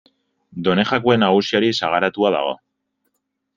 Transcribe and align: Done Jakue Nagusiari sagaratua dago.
Done 0.67 0.85
Jakue 0.91 1.17
Nagusiari 1.25 1.71
sagaratua 1.81 2.35
dago. 2.39 2.59